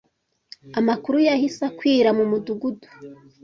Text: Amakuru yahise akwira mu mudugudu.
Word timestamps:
Amakuru 0.79 1.17
yahise 1.27 1.61
akwira 1.69 2.09
mu 2.17 2.23
mudugudu. 2.31 2.87